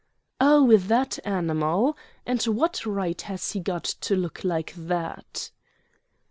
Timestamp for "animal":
1.25-1.95